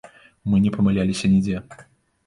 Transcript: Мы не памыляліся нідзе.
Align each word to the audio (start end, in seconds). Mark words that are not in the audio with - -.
Мы 0.53 0.61
не 0.63 0.73
памыляліся 0.79 1.33
нідзе. 1.37 1.57